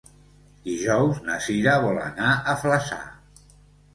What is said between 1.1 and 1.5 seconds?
na